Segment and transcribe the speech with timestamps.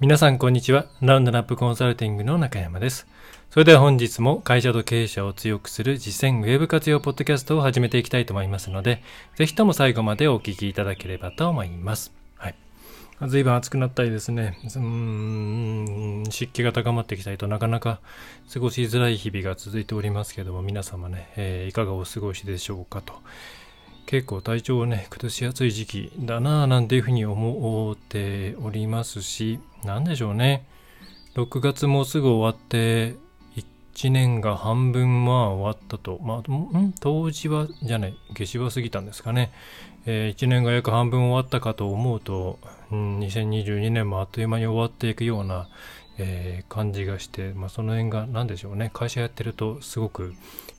[0.00, 0.86] 皆さんこんにちは。
[1.00, 3.08] ラウンドナップコンサルティングの中山です。
[3.50, 9.02] それでは本日も会社と経営者を強くする実践ウェブ活用ポッドキャストを始めていきたいと思いますので、
[9.34, 12.12] ぜひとも最後までお聞きいただければと思います。
[12.36, 12.54] はい。
[13.26, 17.98] 随分暑くなったりですね、うん、湿気が高まってきたりとなかなか
[18.54, 23.14] 過ごしづらい日々が続いておりますけども、皆様ね、えーいかがお過ごしでしょうかと。
[24.08, 30.66] 結構体調をね、崩しやすい時期だなぁなんていうふうに思っておりますし、なんでしょうね。
[31.34, 33.16] 6月もすぐ終わって、
[33.92, 36.18] 1年が半分まあ終わったと。
[36.22, 36.94] まあ、ん？
[36.98, 39.52] 冬至は、じゃない、夏至は過ぎたんですかね。
[40.06, 42.58] え1年が約半分終わったかと思うと、
[42.90, 45.68] うん、2022年もあっという間に終わっていくような、
[46.16, 50.34] えー感じがして、まあ、その辺が何でしょうね会社やってるとすごく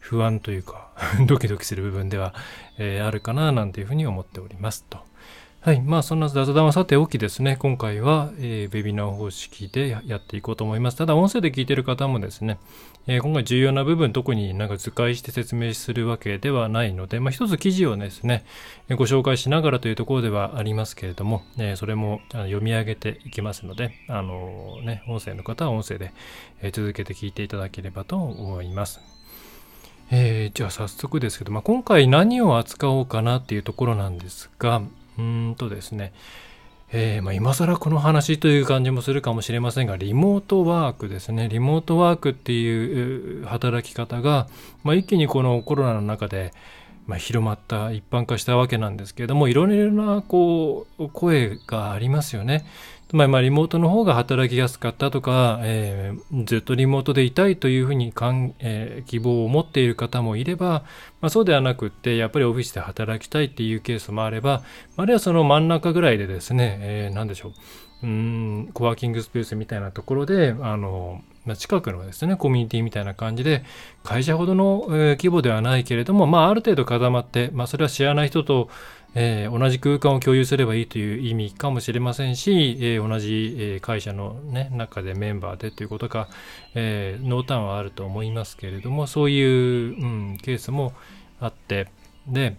[0.09, 0.89] 不安というか
[1.27, 2.33] ドキドキする部分では、
[2.79, 4.97] えーあるかななんていうふうに思っておりますと。
[5.61, 5.81] はい。
[5.81, 10.97] まあ、そんな雑談はさておきですね、今回は、えーウェビナー方式でやっていこうと思います。
[10.97, 12.57] ただ、音声で聞いてる方もですね、
[13.07, 18.45] えー今回重要な部分、特になんか図解して説明するわけではないので、まあ、一つ記事をですね、
[18.87, 26.13] えご紹介しながらというところではありますけれども、えーそれも読み上げていきますので、あのね、音声の方は音声で、
[26.61, 29.18] え続けて聞いていただければと思います。
[30.11, 34.81] えーじゃあ早速ですけど、まあ、今回何を扱おうかなっていうところなんですが、
[35.17, 36.13] うんとですね、
[36.91, 41.47] えーまあ、今更この話という感じもするかもしれませんが、リモートワークですね。
[41.47, 44.47] リモートワークっていう働き方が、
[44.83, 46.53] まあ、一気にこのコロナの中で、
[47.05, 52.65] ま、広まった、一般化したわけなんですけれども、いろいろなこう声がありますよね。
[53.09, 60.83] つまり、まあ、リモートの方が働きやすかったとか、えーずっとリモートでいたいというふうにかん、えー希望を持っている方もいれば、
[61.19, 64.61] まあ、そうではなくって、やっぱりオフィスで働きたいっていうケースもあれば、
[64.95, 67.51] あるいはその真ん中ぐらいでですね、えーなんでしょう。
[68.01, 73.63] うん、コワーキングスペースみたいなところで、あの、まあ近くのですね、コミュニティみたいな感じで、
[74.03, 78.69] 会社ほどの、えー規模ではないけれども、まあ、ある程度固まって、まあ、それは知らない人と、
[79.15, 86.29] えー同じ空間を共有すればいいという意味かもしれませんし、えー同じ、え会社の、ね、中でメンバーでということが、
[86.75, 90.93] えー濃淡はあると思いますけれども、そういう、うん、ケースも
[91.39, 91.87] あって、
[92.27, 92.57] で、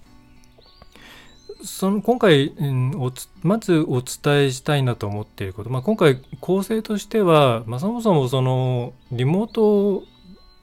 [1.63, 10.05] その今回、うんおつまずお伝えしたいなと思っていること、まあ、今回構成としては、まあ、そもそもそのリモート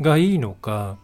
[0.01, 0.97] がいいのか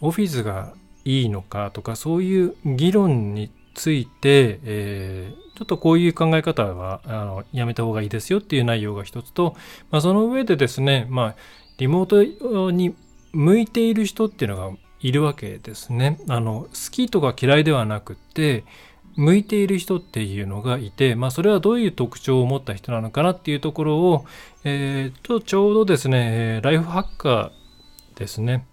[0.00, 0.74] オフィスが
[1.04, 9.56] いいのかとかそういう議論について、えーちょっとこういう考え方はあのやめた方がいいですよっていう内容が一つと、
[9.90, 11.34] まあ、その上でですね、まあ、
[11.78, 12.94] リモートに
[13.32, 16.20] 向いている人っていうのがいるわけですね。
[16.28, 18.62] あの好きとか嫌いではなくて
[19.16, 24.24] 向いている人っていうのがいて、まあ、それはどういう特徴を持った人なのかなっていうところを、
[24.62, 28.64] えーとちょうどですねライフハッカーですね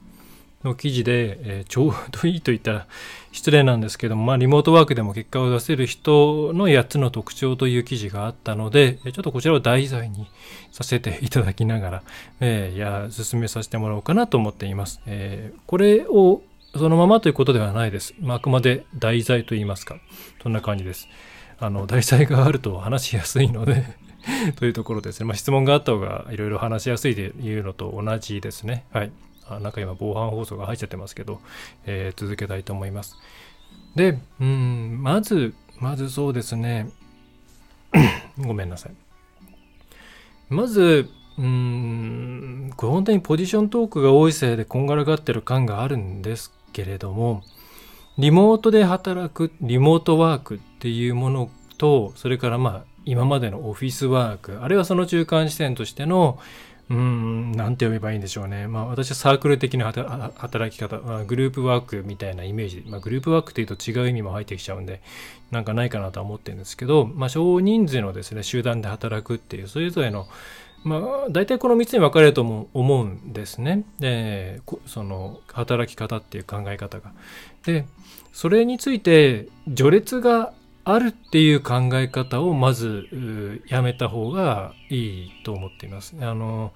[0.66, 2.88] の記事で、えーちょうどいいと言ったら
[3.32, 10.28] 失礼なんですけども、まあ、リモートワークでも結果を出せる人の8つの特徴という記事があったので、えちょっとこちらを題材に
[10.72, 12.04] させていただきながら、
[12.40, 15.02] えーいや、進めさせてもらおうかなと思っています。
[15.06, 16.42] えーこれを
[16.78, 18.14] そのままということではないです。
[18.20, 19.98] まあ、あくまで題材と言いますか。
[20.44, 21.08] そんな感じです。
[21.58, 23.86] あの、題材があると話しやすいので
[24.58, 25.26] というところですね。
[25.26, 28.84] まあ、質問があった方がいろいろ話しやすいというのと同じですね。
[28.92, 29.12] はい。
[29.48, 31.40] あなんか今、防犯放送が入っちゃってますけど、
[31.86, 33.18] えー続けたいと思います。
[33.96, 36.90] で、うん、まず、まずそうですね。
[38.38, 38.94] ごめんなさい。
[40.50, 47.44] まず、うーん、これ本当にポジショントークが多いせいでこんがらがってる感があるんですけれども、
[48.18, 56.40] リモートで働く、リモートワークっていうものと、それからまあ、今までのオフィスワーク、あるいはその中間視点としての、
[56.88, 58.68] うん、なんて呼べばいいんでしょうね。
[58.68, 59.92] まあ、私はサークル的な
[60.36, 65.02] 働き方、まあグループワークみたいなイメージ、まあ、グループワークというと違う意味も入ってきちゃうんで、
[65.50, 70.28] なんかないかなとは思ってるんですけど、まあ、少人数のですね、集団で働くっていう、それぞれの、
[70.84, 71.02] まあ、
[71.32, 73.84] 大体この3つに分かれると思うんですね。
[74.00, 77.14] で、その、働き方っていう考え方が。
[77.66, 77.88] で、
[78.32, 80.54] それについて、序列が
[80.86, 86.16] あるっていう考え方をまずやめた方がいいと思っています。
[86.22, 86.74] あの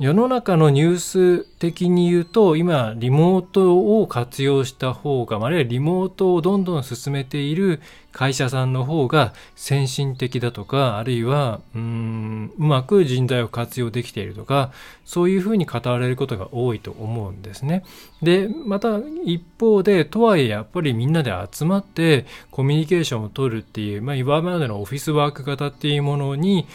[0.00, 14.72] 世の中のニュース的に言うと今リモートを活用した方があるいはリモートをどんどん進めている会社さんの方が先進的だとかあるいはうーんうまく人材を活用できているとか
[15.04, 17.84] そういうふうに語られることが多いと思うんですね。
[18.22, 26.66] でまた一方でとはいえやっぱりみんなで集まってコミュニケーションを取るっていう、まあ、今までのオフィスワーク型っていうものに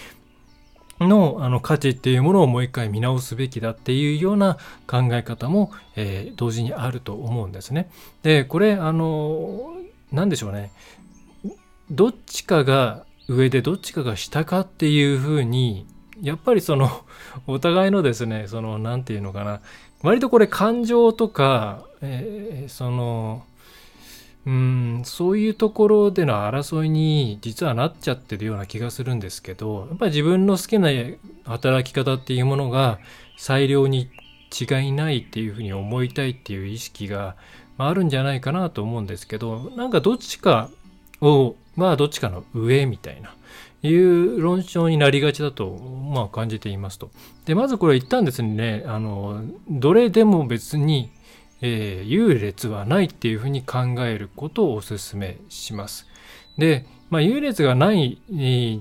[1.08, 4.58] のあの価値っていうものをもう一回見直すべきだっていうような
[4.88, 7.90] 考え方も、えー、同時にあると思うんですね。
[8.24, 9.74] でこれあの
[10.12, 10.72] 何でしょうね
[11.92, 15.86] どっちかが上でどっちかが下かっていうふうに
[16.22, 16.90] やっぱりその
[17.48, 19.62] お互いのですねその何て言うのかな
[20.02, 23.44] 割とこれ感情とか、えー、その
[24.46, 30.90] うんそういうところでの争いに実はなっちゃってるような気がするんですけどやっぱり自分の好きな
[31.46, 33.00] 働き方っていうものが
[33.38, 34.10] 最良に
[34.54, 37.36] 違いないっていうふうに思いたいっていう意識が
[37.78, 40.70] あるんじゃないかなと思うんですけどなんかどっちか
[41.22, 43.36] をまあどっちかの上みたいな
[43.82, 45.72] いう論証になりがちだと、
[46.14, 47.12] まあ、感じていますと。
[47.46, 51.12] でまずこれ一旦ですねあのどれでも別に
[51.62, 56.08] えー、優劣はないっていうふうに考えることをお勧めします。
[56.58, 58.20] で、まあ、優劣がない、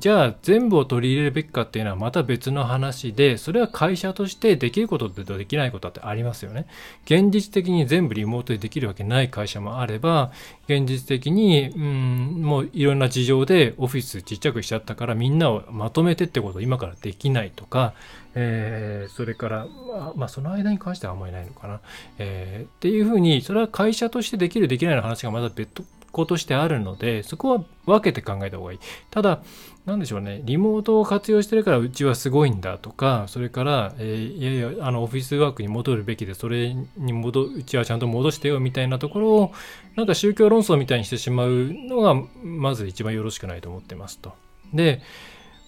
[0.01, 6.67] じゃあ全部を取り入れるべきかっていうのはまた別の話で、それは会社としてできることとできないことってありますよね。
[7.05, 10.33] 現実的に全部リモートでできるわけない会社もあれば、
[10.67, 17.93] 現実的に、うん、もういろんな事情でオフィスちっちゃくしちゃったからみんなをまとめてってことを今からできないとか、
[18.35, 21.81] えー、それから、まあ、まあ、その間に関してはあんまりないのかな。
[22.19, 28.79] えー、っていうふうに、それは会社としてできるできないの話がまだ別個としてあるので、そこは分けて考えた方がいい。
[29.11, 29.43] ただ、
[29.85, 39.53] なんでしょうね、リモートを活用してるからうちはすごいんだとか、それから、えー、いやいや、あの、オフィスワークに戻るべきで、それに戻、うちはちゃんと戻してよみたいなところを、
[39.97, 44.33] なんか宗教論争みたいにしてしまうのが、まず一番よろしくないと思ってますと。
[44.73, 45.03] で、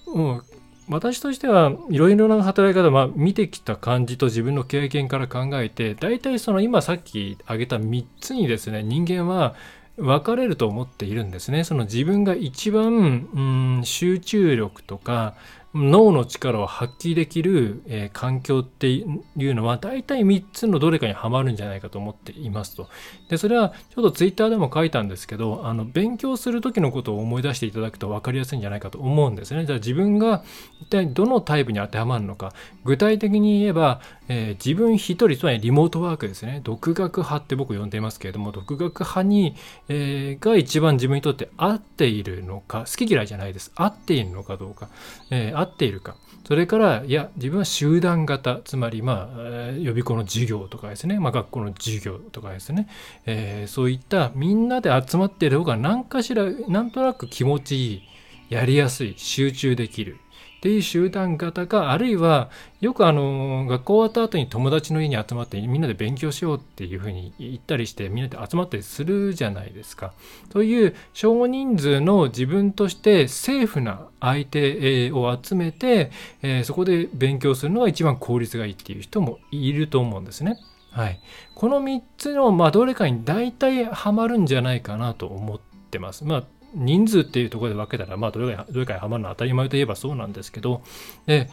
[0.07, 0.43] うん、
[0.89, 9.55] 私としてはいろいろな働き方、まあ、見てきた感じと自分の経験から考えて大体その今さっき挙げた3つにですね人間は
[9.97, 11.65] 分かれると思っているんですね。
[11.65, 15.35] その自分が一番、うん、集中力とか
[15.75, 22.89] 脳の力を発揮できる、えー、環境っていうのは大体3つのどれかにはまるんじゃないかと思っていますと。
[23.29, 29.67] で、それはちょっとツイッターでも書いたんですけど、あの、勉強する時のことを思い出していただくと分かりやすいんじゃないかと思うんですね。
[29.67, 30.43] じゃあ自分が
[30.81, 32.55] 一体どのタイプに当てはまるのか。
[32.85, 36.63] 具体的に言えば、えー、自分一人、つまりリモートワークですね。
[36.65, 39.55] 独学派って僕呼んでいますけれども、独学派に、
[39.89, 43.73] えー、が一番自分にとって合っているのか、好き嫌いじゃないです。
[43.75, 44.89] 合っているのかどうか。
[45.31, 46.17] えーっているか。
[46.47, 52.89] それから、いや、自分は集団型、つまり、まあ、予備校の授業とかですね、まあ、学校の授業とかですね、
[53.27, 58.03] えー、そういったみんなで集まっている方が何かしら、なんとなく気持ちいい、
[58.49, 60.19] やりやすい、集中できる。
[60.57, 62.51] っていう集団型か、あるいは、
[62.81, 70.15] よくあの、学校終わった後に友達の家に集まってみんなで勉強しようっていうふうに言ったりして、みんなで集まったりするじゃないですか。
[70.53, 76.11] そういう少人数の自分としてセーフな相手を集めて、
[76.43, 80.57] え、そこで勉強するのが一番効率がいいっていう人もいると思うんですね。
[80.91, 81.21] はい。
[81.55, 85.61] この3つの、まあ、どれかに大体ハマるんじゃないかなと思っ
[85.91, 86.25] てます。
[86.25, 86.45] まあ
[86.77, 90.83] 人数っていうところで分けたら、まあ、どれかどれかにはまるのは当たり前といえばそうなんですけど、
[91.27, 91.51] で、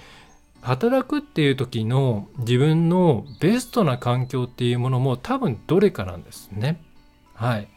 [0.61, 6.81] 働くっていう時の自分のベストな環境っていうものも多分どれかなんですね。
[7.33, 7.67] はい。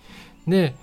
[0.46, 0.74] で、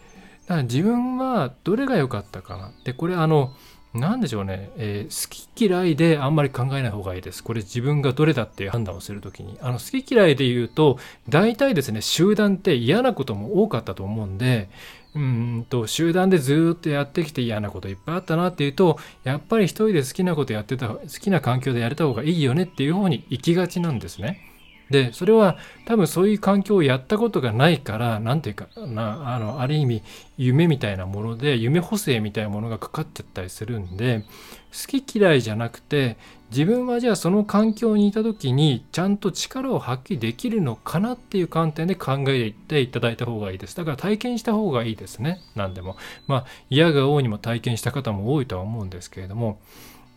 [0.43, 2.71] だから自分はどれが良かったかな。
[2.83, 3.53] で、これあの、
[3.93, 7.43] なんでしょうね、えー、好き嫌いであんまり考えない方がいいです。
[7.43, 9.57] これ自分がどれだっていう判断をするときに。
[9.61, 10.97] あの、好き嫌いで言うと、
[11.29, 14.69] 大体ですね、集団って嫌なことも多かったと思うんで、
[15.15, 24.49] うんと集団でずっとやってきて嫌なこといっぱいあったなっていうとやっぱり一人で好きなことやってた好きな環境でやれた方がいいよねっていう方に行きがちなんですね。
[24.89, 30.03] でそれは多分そういう環境をやったことがないから何ていうかなあのある意味
[30.37, 34.23] 夢みたいなもので夢補正みたいなものがかかっちゃったりするんで
[34.71, 36.17] 好き嫌いじゃなくて
[36.53, 43.75] 自分はじゃあその環境にいた時にちゃんと力を発揮できるのかなっていう観点で考えていただいた方がいいです。
[43.75, 45.41] だから体験した方がいいですね。
[45.55, 45.97] 何でも。
[46.27, 49.59] まあ嫌が王にも体験した方も多いとは思うんですけれども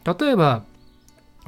[0.04, 0.62] 例えば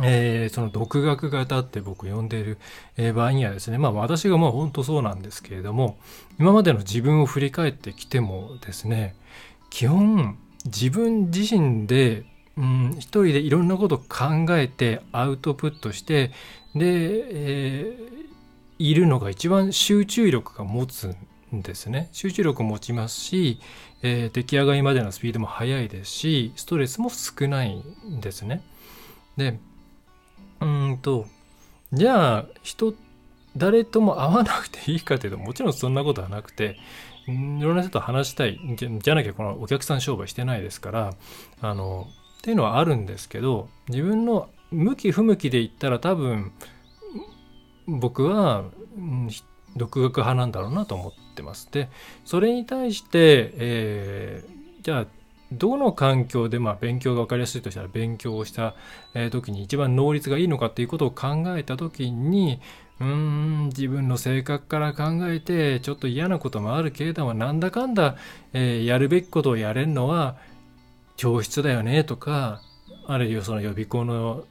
[0.00, 2.58] えー、その独学型って僕呼んでいる、
[2.96, 5.98] え場合にはですね、まあ私がまあ本当そうなんですけれども、
[6.38, 9.16] 今までの自分を振り返ってきてもですね、
[9.70, 12.24] 基本自分自身で
[12.58, 16.32] うん、一人でいろんなこと考えてアウトプットして
[16.74, 21.14] で、えー、いるのが一番集中力が持つ
[21.54, 22.08] んですね。
[22.12, 23.60] 集中力を持ちますし、
[24.02, 28.62] えー、出来上がりまでのスピードも速いですしストレスも少ないんですね。
[29.36, 29.58] で
[30.60, 31.26] うんと
[31.92, 32.92] じゃあ人
[33.56, 36.76] 誰とも会わなくていいかというともちろんそんなことはなくて
[37.28, 41.14] いろんな人と話したいじゃなきゃこのお客さん商売してないですから
[41.60, 42.08] あの
[42.38, 46.52] っていうのはあるんですけど自分の向き不向きで言ったら多分
[47.86, 48.64] 僕は、
[48.96, 49.30] うん、
[49.76, 51.68] 独学派なんだろうなと思ってます。
[51.72, 51.88] で
[52.24, 55.06] それに対して、えー、じゃあ
[55.52, 58.74] どの環境でまあ勉強が分かりやすいとしたら勉強をした
[59.30, 62.60] 時に一番能率がいいのかっていうことを考えた時に
[63.00, 68.16] うん自分の性格から考えてちょっと嫌なこともあるけれどもなんだかんだ、
[68.52, 70.36] えー、やるべきことをやれるのは
[71.18, 72.62] 教室だよねとか
[73.06, 74.44] あるいはその予備校の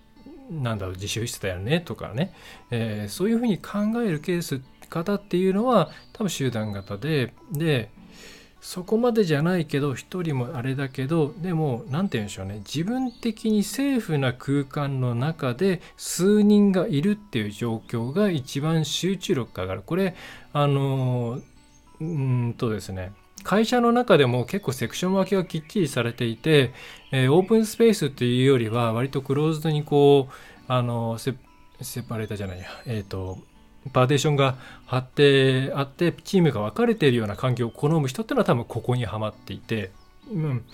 [0.51, 2.33] なんだろう自習室だよねとかね、
[2.69, 7.89] えー、そういうふうに考えるケース方っていうのは多分集団型でで
[8.62, 12.62] そこまでじゃないけど一人もあれだけどでも何て言うんでしょうね。
[12.65, 19.83] 自分的にセーフな空間の中で数人がいるっていう状況が一番集中力が上がる。
[19.86, 20.15] これ
[20.53, 21.39] あの
[22.01, 23.13] うんとですね。
[23.47, 26.73] 会社の中でも結構セクション分けがきっちりされていて、
[27.13, 30.33] えー、オープンスペースっていうよりは割とクローズドにこう
[30.67, 31.31] あのセ
[32.03, 32.65] パレーターじゃないや。
[32.85, 33.37] えっ、ー、と
[33.93, 39.91] パーテーションが張ってあってチームが分かれているような環境を好む人っていうのは多分ここにはまっていて、
[40.29, 40.65] うん、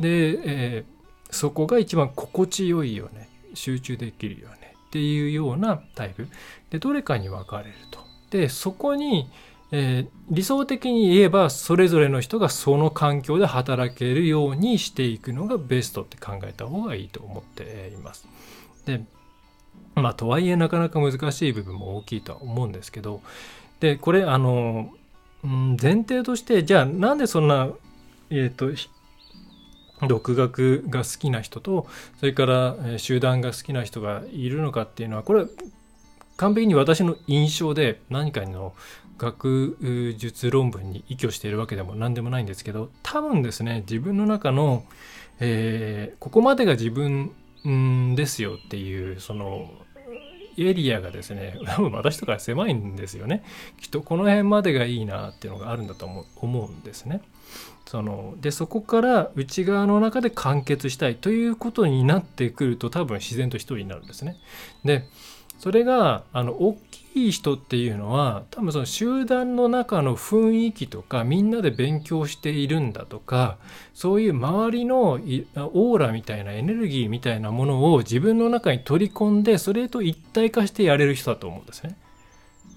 [0.00, 3.28] で、えー、そこが一番心地よいよね。
[3.54, 4.74] 集中できるよね。
[4.88, 6.26] っていうようなタイプ。
[6.70, 8.00] でどれかに分かれると。
[8.30, 9.30] でそこに
[9.70, 18.26] えー、理想的に言えばそれぞれの人がその環境で働けるようにしていくのがベストって考えた方がいいと思っています。
[18.86, 19.02] で
[19.94, 23.20] まあとはいえなかなか難しい部分も大きいとは思うんですけど
[23.80, 24.90] でこれあの、
[25.44, 27.68] うん、前提としてじゃあなんでそんな
[28.30, 28.70] えっ、ー、と
[30.06, 31.86] 独学が好きな人と
[32.18, 35.46] それから集団が好きな人がいるのかっていうのはこれ
[36.38, 38.74] 完璧に私の印象で何かの
[39.18, 39.76] 学
[40.16, 44.84] 術論文に依拠しているわけでも何でもないんですけど多分ですね自分の中の、
[45.40, 47.32] えー、ここまでが自分
[48.14, 49.68] ですよっていうその
[50.56, 53.42] エリアがですね多分 私とか狭いんですよね
[53.80, 57.20] きっとこの辺までがいいなっていうのがあるんだと思思うんですね。
[57.86, 64.36] そのでそこから内側の中で完結したいということになってくると多分自然と一人になるんですね。
[64.84, 65.04] で
[65.58, 73.58] それがあの大きい人っていうのは多分その集団の中の雰囲気とかみんなで勉強しているんだとか
[73.92, 81.96] そういう周りのオーラみたいなエネルギーみたいなものを自分の中に取り込んでそれと一体化してやれる人だと思うんですね。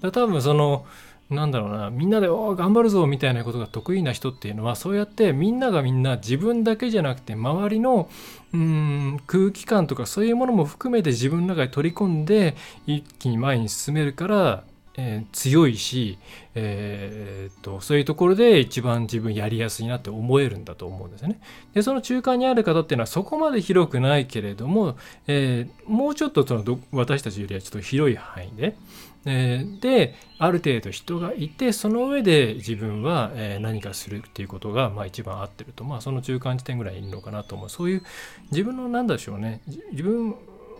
[0.01, 0.85] だ多分その
[1.31, 8.09] なんだろうなみんなでお頑張るぞみたいなことが得意な人っていうのはそうやってみんながみんな自分だけじゃなくて周りの
[8.53, 14.63] うん空気感とかそういうものも含めて自分の中に取り込んで一気に前に進めるから、
[14.97, 16.17] えー、強いし、
[16.53, 21.39] えー、っとそういうところで一番自分やりやすいなって思えるんだと思うんですよね。
[21.73, 24.97] でその中間にある方っていうのはそこまで広くないけれども、
[25.27, 28.75] えー、もうちょっとその私たちよりはちょっと広い範囲で。
[29.25, 37.69] え、である程度人がいてその上で自分は、え何かするっていうことが、まあ、一番合ってると、まあ、その中間地点ぐらいいるのかなと思う。
[37.69, 38.03] そういう
[38.51, 39.61] 自分の何でしょうね。
[39.91, 40.35] 自分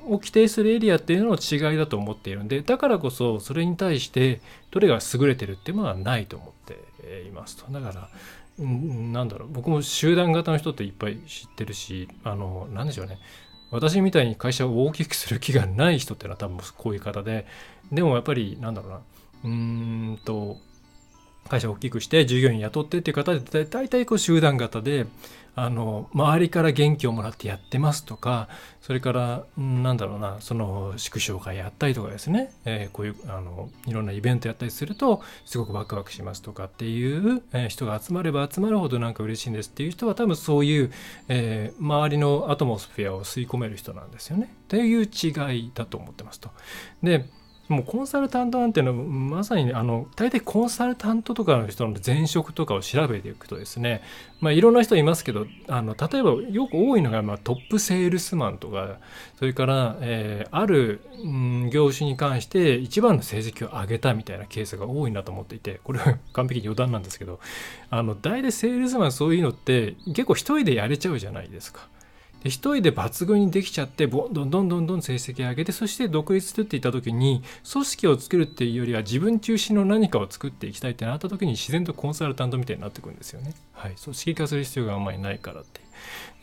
[0.07, 7.71] を規定するエリアっていうのの違いだと思っているんでだからこそそれに対してどれが優れてるっていうのはないと思っていますと。
[7.71, 8.09] だから
[8.57, 9.49] なんだろう。
[9.51, 13.19] 僕も集団型の人っていっぱい知ってるしあの何でしょうね。
[13.71, 17.45] 私みたいに会社を大きくする気がない人っていうのは多分こういう方で
[17.91, 19.01] でもやっぱりなんだろうな。
[19.43, 20.57] うーんと
[21.47, 25.07] 会社を大きくして従業員雇ってっていう方で大体こう集団型で
[25.55, 28.47] あの周りから元気をもらってやってますとか
[28.81, 40.91] それからなんだろうなその縮小会やったりとかですね、えー、こういうあのいろんなイベントやったりするとすごくワクワクしますとかっていう、えー、人が集まれば集まるほどなんか嬉しいんですっていう人は多分そういう、
[41.27, 46.49] えー、周りのアトモスフェアを吸い込める人なんですよねっていう違いだと思ってますと。
[47.03, 47.25] で
[47.71, 54.01] もうコンサルタントなんていうのはまさに、ね、あの大体コンサルタントとかの人の前職とかを調べていくとですね、
[54.39, 58.97] まあ、いろんな人いますけどあの例えばよく多いのが、まあ、トップセールスマンとか
[59.39, 67.39] それから、えー、ある、うん、業種に関して一番の成績を上げたみたいなケースが多いなと思っていてこれは完璧に余談なんですけど
[67.89, 71.87] あの大体セールスマンそういうのって結構一人でやれちゃうじゃないですか。
[72.43, 83.53] で一人で抜群にできちゃってどんどんどんどんどん成績上げてそして独立するっていった時に組織を作るっていうよりは自分中心の何かを作っていきたいってなった時に自然とコンサルタントみたいになってくるんですよね。
[83.73, 85.81] はい、組織化する必要があんまりないからって。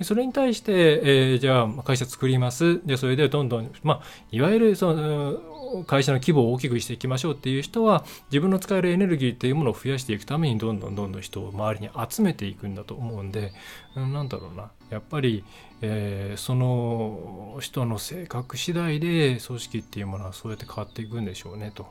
[0.04, 2.80] それに対して、えー、じゃあ会社作ります。
[2.86, 5.40] で、それでどんどん、まあ、いわゆるその、
[5.86, 13.52] 会社の規模を大きくしていきましょうっていう人は自分の使えるエネルギーっていうものを増やしていくためにどんどんどんどん人を周りに集めていくんだと思うんで、
[13.94, 15.44] うん、なんだろうなやっぱり、
[15.80, 21.86] えー、その人の性格次第で組織っていうものはそうやって変わっていくんでしょうねと。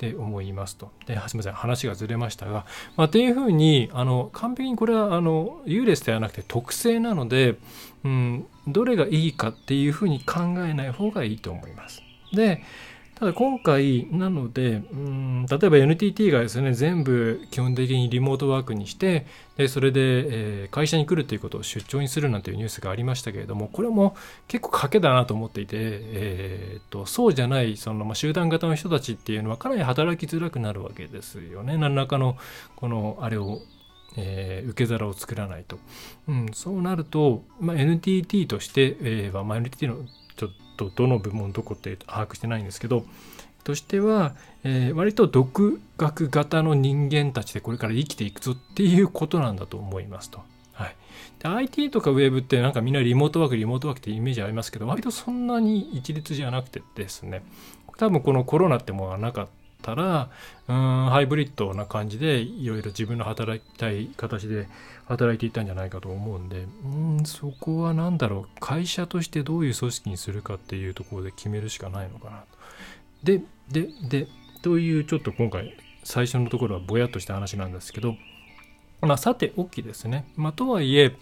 [0.00, 0.90] で思いますと。
[1.06, 2.64] で、すみません、話がずれましたが、
[2.96, 7.56] まあ、っていうふうに、あの、完璧にこれは、あの、優劣ではなくて特性なので、
[8.02, 12.02] うん、どれがいいかっていうふうに考えない方がいいと思います。
[12.32, 12.62] で、
[13.20, 19.26] ただ今回なので、うん、例えば NTT がですね、全部基本的にリモートワークにして、
[19.58, 24.16] でそれで、えー、会社に来るということを出張にするなんていうニュースがありましたけれども、これも
[24.48, 31.76] 結構賭けだなと思っていて、えー、っとそうじゃないその、まあ、集団型の人たちっていうのはかなり働きづらくなるわけですよね。
[31.76, 32.38] 何らかの
[32.74, 33.60] このあれを
[34.16, 35.78] えー、受け皿を作らないと、
[36.26, 39.98] うん、そうなると、まあ、NTT として、えーまあ、NTT の
[40.36, 43.04] ちょっととどの部門どこって把握してないんですけど
[43.64, 44.34] としては、
[44.64, 50.40] えー、割と独学型の人間たちでこれから生きていくぞっていうことなんだと思いますと。
[50.72, 50.96] はい、
[51.38, 57.42] で IT とかウェブってなんかみんなリモートワークリモートワークってイメージありますけど割とそんなに一律じゃなくてですね
[57.98, 59.48] 多分このコロナってもうなかっ
[59.80, 60.30] たら
[60.68, 64.68] うんハイブリッドな感じでいろいろ自分の働きたい形で
[65.06, 66.88] 働いていったんじゃないかと思うんでう
[67.22, 72.46] んそこは何だろう会社としてどういう組織にするかっていうところで決めるしかないのかなと。
[73.22, 74.28] ででで
[74.62, 78.16] というちょっと今回最初のところはぼやっとした話なんですけど
[79.00, 80.26] まあさておきですね。
[80.36, 81.16] まあとはいえ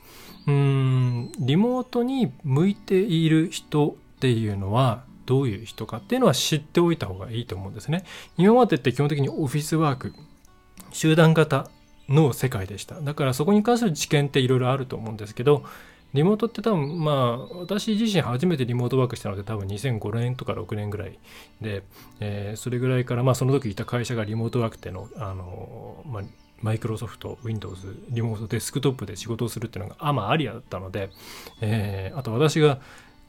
[0.46, 8.04] うんリモートに向いている人っていうのはどういう人かっていうのは知っておいた方がいいと思うんですね。
[8.38, 10.14] 今までって基本的にオフィスワーク
[10.92, 11.68] 集団型
[12.08, 12.98] の世界でした。
[13.02, 15.64] だからそこに関する知見っていろいろあると思うんですけど、
[16.14, 21.18] リモートって多分まあ私自身初めてリモートワークしたので多分2005年とか6年ぐらい
[21.60, 21.82] で、
[22.20, 26.22] えー、それぐらいからまあその時いた会社がリモートワークってのあの、まあ、
[26.62, 27.76] マイクロソフト、Windows、
[28.08, 31.10] リモートデスクトップで仕事をするっていうのがあまあありだったので、
[31.60, 32.80] えー、あと私が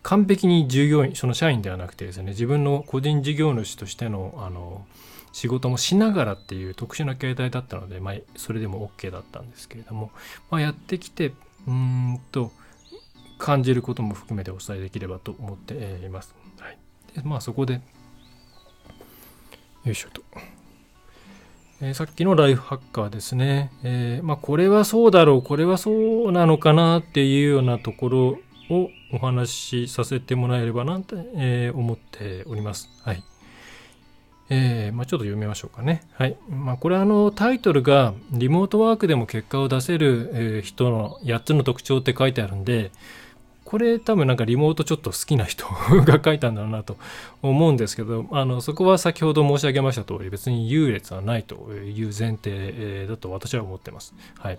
[0.04, 4.86] 完璧に従業員、その社員ではなくてですね、自分の個人事業主としてのあの
[5.32, 10.12] 仕事もしながらっていう特殊な形態だったので、まあ、それでも OK だったんですけれども、
[10.50, 11.34] まあ、やってきて
[11.68, 12.52] うんと
[13.38, 16.36] 感じることも含めてお伝えできればと思っています。
[16.60, 16.78] はい、
[17.16, 17.82] でまあそこで
[19.84, 20.24] よいしょと。
[21.82, 23.72] えー、さっきのライフハッカーですね。
[23.84, 28.28] えー、まあ、これはそうだろう、これはそうなのかなっていうようなところ
[28.70, 32.90] をお話しさせてもらえればなと、えー、思っております。
[33.04, 33.24] はい。
[34.52, 36.02] えー、まあ、ちょっと読みましょうかね。
[36.14, 36.36] はい。
[36.50, 42.92] まあ、これあのタイトルがリモートワークでも結果を出せる、え人の8つの特徴って書いてあるんで、
[43.64, 45.68] これ多分なんかリモートちょっと好きな人
[46.04, 46.98] が書いたんだろうなと
[47.44, 54.16] 思うんですけど、あの、そこは先ほど申し上げました通り別に優劣はないという前提だと私は思ってます。
[54.40, 54.58] はい。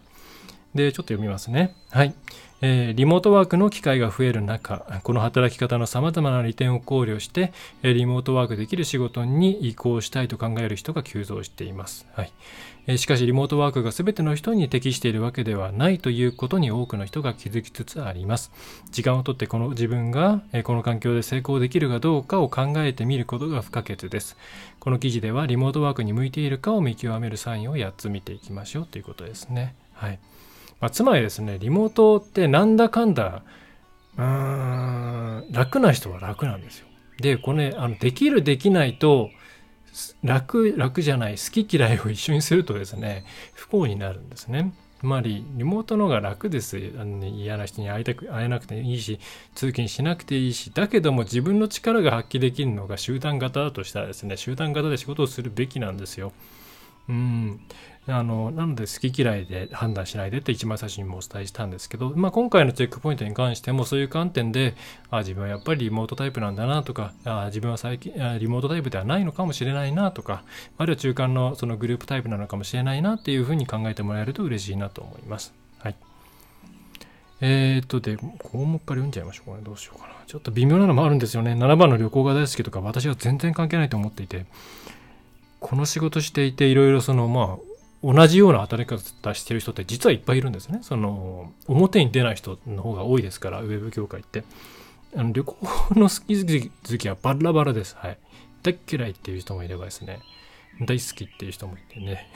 [0.76, 1.74] で、ちょっと読みますね。
[1.90, 2.14] はい。
[2.62, 12.06] えー、リモートワークの機会が増える中、この働き方の様々な利点を考慮して、えリモートワークできる仕事に移行したいと考える人が急増しています。
[12.12, 12.32] はい。
[12.86, 18.52] え、しかし、リモートワークが全ての人に適しているわけではないということに多くの人が気づきつつあります。
[18.90, 24.36] 時間をとってこの自分が、えこの環境で成功できるかどうかを考えてみることが不可欠です。
[24.80, 29.74] この記事では、リモートワークに向いているかを見極めるサインを8つ見ていきましょうということですね。
[29.94, 30.18] はい。
[30.80, 33.42] まあ、つまりですね、リモートってなんだかんだ、
[34.16, 36.86] うーん、楽な人は楽なんですよ。
[37.18, 39.30] で、これ、ね、あのできる、できないと、
[40.22, 44.72] 楽、楽じゃない、好き嫌いを一緒にするとですね、不幸になるんですね。
[45.00, 46.92] つまり、リモートの方が楽です。
[46.98, 49.18] あの、ね、嫌な人に会いたく、会えなくていいし、
[49.54, 56.32] 通勤しなくていいし、だけども自分の力が発揮できるのが集団型だとしたらですね、集団型で仕事をするべきなんですよ。
[57.08, 57.60] うん。
[58.06, 64.74] あのなので好き嫌いで判断しないでって一番最初にもお伝えしたんですけど、まあ、今回のチェックポイントに関してもそういう観点で
[65.10, 70.42] あ自分はやっぱりリモートタイプなんだなとかあ自分は最近リモートタイプではないのかもしれないなとか
[70.78, 75.52] あるいは中間のそのグループタイプなのかもしれないなっていうふうに考えてもらえると嬉しいなと思います。
[75.78, 75.94] はい
[77.42, 79.62] えー、っと、で、項目から読んじゃいましょうかね。
[79.64, 80.14] どうしようかな。
[80.26, 81.52] ちょっと微妙なのもあるんですよね。
[81.52, 84.44] 7番の旅行が大好きとか、私は全然関係ないと思っていて、
[85.58, 87.69] この仕事していて、いろいろその、まあ、
[88.02, 90.80] 同じような働き方してる人って実はいっぱいいるんですね。
[90.82, 94.44] その表に出ない人の方が多いですから、ウェブ業界って。
[95.16, 95.56] あの旅行
[95.96, 97.96] の好き好きはバラバラです。
[97.96, 98.18] はい。
[98.62, 100.20] 大嫌いっていう人もいればですね、
[100.80, 102.28] 大好きっていう人もいてね。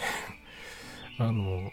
[1.19, 1.71] あの、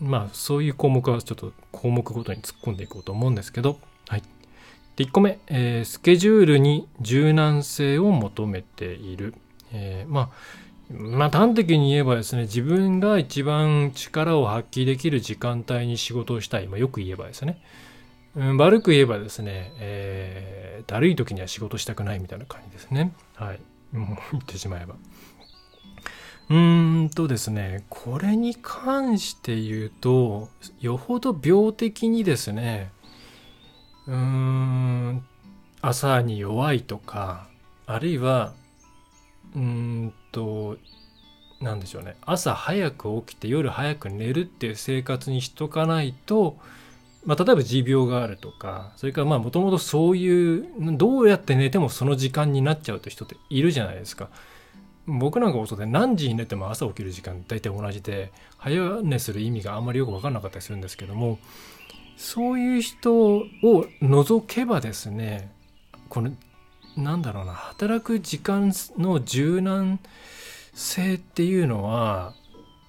[0.00, 4.22] まあそういう項目はちょっと項目ごとに突っ込んでいこうと思うんですけど、はい。
[4.96, 9.34] で1個目、えー、スケジュールに柔軟性を求めている。
[9.72, 10.30] えー、まあ
[10.90, 17.60] まあ端的に言えばですね自分が一番力を発揮できる時間帯に仕事をしたい、まあ、よく言えばですね、
[18.36, 23.12] うん、悪く言えばですね、えー、だるい時には仕事したくないみたいな感じですね。
[23.34, 23.60] はい。
[23.92, 24.96] もう言ってしまえば。
[26.50, 32.92] うーんとですねこれに関して言うとよほど病的にですね
[34.06, 35.24] うーん
[35.80, 37.48] 朝に弱いとか
[37.86, 38.52] あるいは
[39.54, 40.76] うんと
[41.60, 46.56] 何でしょうね朝早く起きて夜早く寝るっていう生活にしとかないと、
[47.24, 54.28] まあ、例えば持病があるとかそれからまあもともとそういうどうやって寝てもその時間になっちゃうという人っているじゃないですか。
[55.06, 61.38] 僕なんかもそうで何時に寝ても朝起きる時間大体同じで早寝する意味があんまりよく分かんなかったりするんですけども
[62.16, 63.44] そういう人を
[64.00, 65.50] 除けばですね
[66.08, 66.32] この
[66.96, 69.98] なんだろうな働く時間の柔軟
[70.74, 72.34] 性っていうのは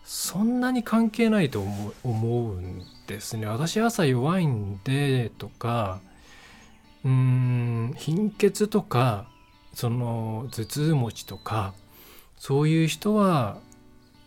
[0.03, 1.63] そんなに関係ないと
[2.03, 3.47] 思うんですね。
[3.47, 5.99] 私朝弱いんでとか
[7.03, 9.27] うーん貧血とか
[9.73, 11.73] その頭痛持ちとか
[12.37, 13.57] そういう人は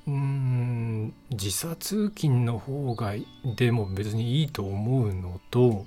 [0.06, 3.14] うーん時差通勤の方が
[3.56, 5.86] でも別にいいと思うのと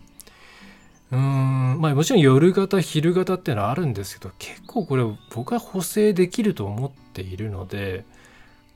[1.12, 5.04] うんまあもちろん夜型昼型っていうのはあるんですけど結構これ
[5.36, 8.06] 僕は補正できると思っているので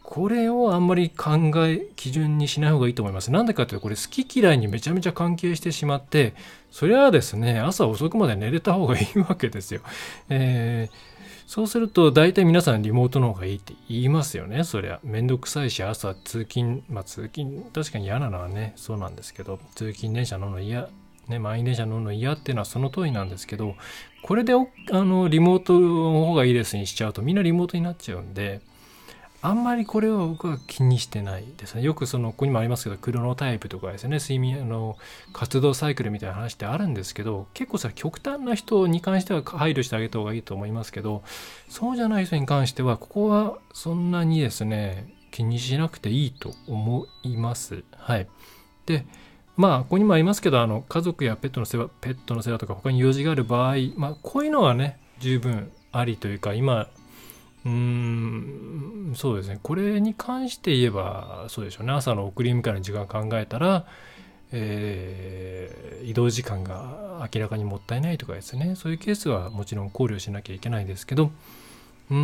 [0.03, 3.31] これをあんまり考え基準にしない方がいいと思います。
[3.31, 6.35] なんでかっていうとこれ好き嫌いにめちゃめちゃ関係してしまって
[6.71, 9.81] それはですね朝遅くまで寝れた方がいいわけですよ。
[10.29, 11.15] えー
[11.47, 20.89] そうすると大体皆さんリモートの方がいいって言いますよねそりゃめんどくさいし朝通勤まあ通勤確かに嫌なのはねそうなんですけど通勤電車乗るの嫌
[21.27, 23.75] ね、満員電車乗るの嫌っていうのはその通りなんですけど、
[24.21, 24.57] これであ
[25.03, 28.61] のリモートの方がいいですにしちゃうとみんなリモートになっちゃうんで、
[29.45, 31.83] あんまりこれは僕は気にしてないですね。
[31.83, 34.97] よくその、ここにもありますけど、クロノタイプとかですね、睡眠、あの、
[35.33, 41.21] 活動サイクルみたいな話ってあるんですけど、結構それ極端な人に関しては配慮してあげた方がいいと思いますけど、
[41.69, 47.83] そうじゃない人に関しては、ここはそんなにですね、気にしなくていいと思います。
[47.95, 48.27] はい。
[48.87, 49.05] で、
[49.57, 56.87] まあ、ここにもありますけど、あの、家族やペットの世話、ペットの世話とか他に用事がある場合、まあ、こういうのはね、十分ありというか、今、
[57.65, 59.59] うん、そうですね。
[59.63, 61.93] これに関して言えば、そうでしょうね。
[61.93, 63.85] 朝の送り迎えの時間を考えたら、
[64.51, 68.75] えー、移動時間が明らかにもったいないとかですね。
[68.75, 71.31] そういうケースはもちろん考慮しなきゃいけないですけど、
[72.11, 72.17] うー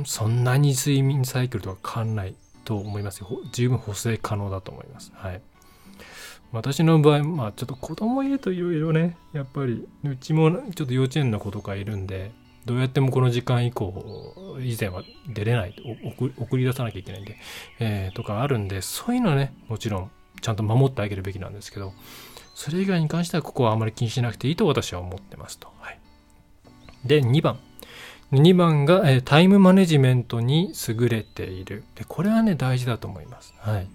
[0.00, 3.28] ん、そんなに睡眠サイクルとか変わんないと思いますよ。
[3.52, 5.12] 十分補正可能だと思います。
[5.14, 5.40] はい。
[6.52, 12.30] 私の場合、まあちょっと子供いるといろいろね、やっぱり、うちもちょっと幼稚園の子とかいるんで、
[12.64, 15.74] どうやってもこの時間以降、以前は出れない、
[16.16, 17.36] 送り出さなきゃいけないんで、
[17.80, 20.10] えー、とかあるんで、そういうのはね、もちろん
[20.40, 21.92] ちゃんと守ってあげるべきなんですけど、
[22.54, 25.68] それ以外に関してはここはあまり気にしなくていいと私は思ってますと。
[25.80, 25.98] はい、
[27.04, 27.58] で、2番。
[28.30, 31.84] 2番が、えー、タイムマネジメントに優れている。
[31.96, 33.54] で、これはね、大事だと思います。
[33.58, 33.88] はい。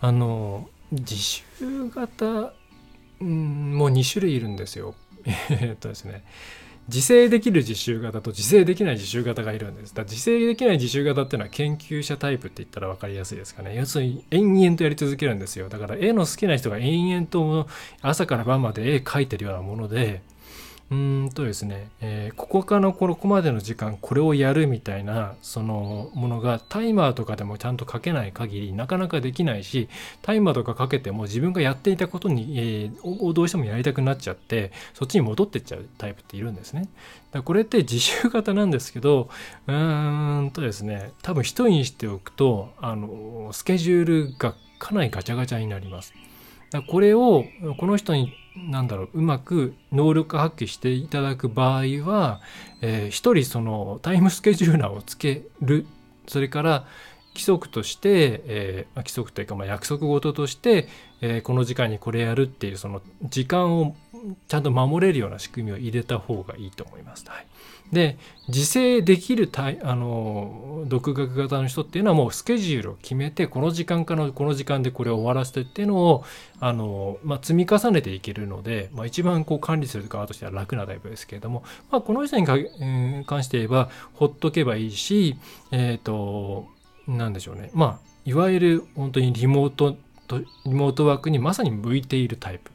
[0.00, 2.52] あの、自習型、
[3.20, 4.94] うん、もう2種類いるんですよ。
[5.50, 6.24] えっとですね。
[6.88, 9.94] 自制できる自習型と自制できない自習型がいるんです。
[9.94, 13.76] だ自制できない自習型っていうのは研究者タイプって言ったら分かりやすいですかね。
[13.76, 15.68] 要するに延々とやり続けるんですよ。
[15.68, 17.68] だから絵の好きな人が延々と
[18.00, 20.22] 朝から晩まで絵描いてるようなもので、
[20.92, 29.88] うんとですね、えー、ここからのここまでの時間これをやるみたいなそのものがタイマーとかでもちゃんとかけない限りなかなかできないし
[30.20, 36.90] タイマーとかかけても自分がやっていたことに、えー、どうしてもやりたくなっちゃってそっちに戻ってっちゃうタイプっているんですね。
[37.30, 39.30] だこれって自習型なんですけど
[39.66, 46.12] うーんとですね多分一人にしておくとあのスケジュールがかなりガチャガチャになります。
[46.80, 47.44] これを
[47.76, 52.40] この人になんだろううまく能力発揮していただく場合は、
[52.80, 55.86] えー、一人そのタイムスケジューラーをつける
[56.26, 56.84] それから
[57.34, 60.88] 規則として、えー、規則というかまあ約束事として、
[61.20, 63.96] えー、この時間にこれやるっていうその時間を
[64.48, 67.24] ちゃんと守れるような仕組みを入れた方がいいと思います。
[67.26, 67.46] はい、
[67.92, 68.16] で
[68.48, 76.24] 自制できるあの独学型の人っていうのはもうスケジュールを決めてこの時間からこの時間でこれを終わらせてっていうのを
[76.58, 85.36] あの、まあ、積み重ねていけるので、まあ、一番こう管理する側としては楽なタイプですけれども、まあ、この人に関して言えばほっとけばいいし
[85.70, 86.66] えっ、ー、と
[87.06, 87.70] 何でしょうね。
[87.74, 89.96] まあいわゆる本当にリモート
[90.64, 92.71] リモートワークにまさに向いているタイプ。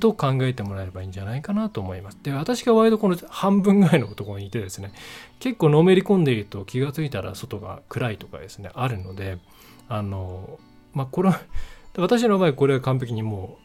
[0.00, 2.18] と考えてもらえればいいんじゃないかなと思います。
[2.22, 4.92] で、私が割とこの半分ぐらいのところにいてですね、
[5.38, 9.38] 結構のめり込んでいると気がついたら外が暗いとかですね、あるので、
[9.88, 10.58] あの、
[10.92, 11.40] まあ、これは、
[11.96, 13.58] 私の場合これは完璧にも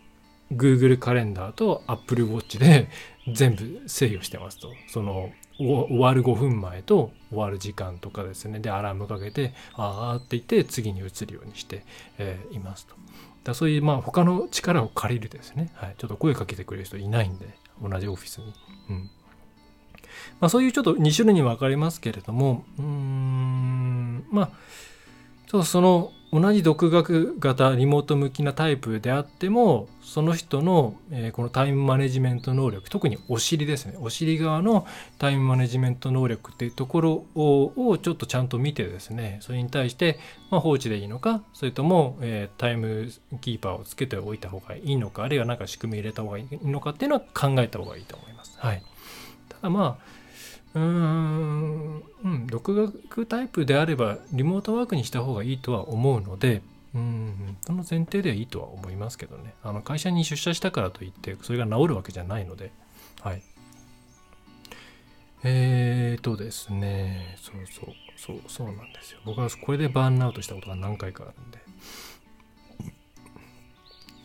[0.51, 2.87] う Google カレンダーと Apple Watch で
[3.33, 4.69] 全部制御してますと。
[4.87, 5.31] その
[5.67, 8.59] 終わる5分前と終わる時間とかですね。
[8.59, 11.85] で、アラームかけて、あーって言って次に移るようにして、
[12.17, 12.95] えー、いますと。
[13.43, 17.47] だそういうまあ他の力を借りるですね、はい、ちょっと声かけてくれる人いないんで
[17.81, 18.53] 同じオフィスに、
[18.89, 19.09] うん
[20.39, 24.49] まあ、そういうちょっと2種類に分かれますけれどもうーんまあ
[25.47, 33.95] ちょっとその同じ独学型リモート向きなタイプであってもその人の、えー、このタイムマネジメント能力特にお尻ですね。
[33.99, 34.87] お尻側の
[35.19, 39.39] タイムマネジメント能力っていうところをちょっとちゃんと見てですね。
[39.41, 48.57] それに対して、まあ、放置でいいのかそれとも、えー、タイムキーパーをつけておいた方がいいのかあるいは何か仕組み入れた方がいいのかっていうのは考えた方がいいと思います。
[48.57, 48.81] はい、
[49.49, 50.20] ただまあ
[50.73, 56.61] うーん、うん、独学タイプであればリモートワークにした方がいいとは思うので、
[56.93, 59.53] うん、その前提ではいいとは思いますけどね。
[59.63, 62.71] あの会社に出社したからといってそれが治るわけじゃないので、
[63.21, 63.41] はい。
[65.43, 69.19] えーとですね、そうそう、そう、そうなんですよ。
[69.25, 71.60] 僕はこれでバーンアウトしたことが何回かあるんで。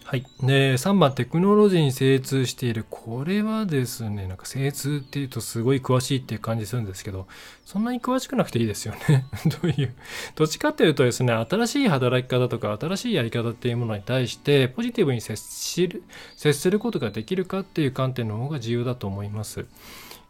[0.09, 0.25] はい。
[0.41, 2.87] で、3番、テクノロジーに精通している。
[2.89, 7.27] これはですね、なんか精通っていうとすごい詳しいっていう感じするんですけど、
[7.65, 9.27] そんなに詳しくなくていいですよね。
[9.61, 9.93] どういう？
[10.37, 16.05] どっちかっていうとですね、新しい働き方とか新しいやり方っていうものに対してポジティブに接しる、
[16.37, 19.67] 接することができるかっていう観点の方が重要だと思います。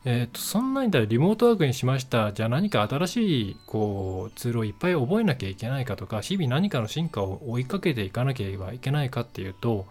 [0.08, 9.86] えーと、そんなにだリモートワークにしましたじゃあ何か新しいこうツールをいっぱい覚えなきゃいけないかとか日々何かの進化を追いかけていかなければいけないかっていうと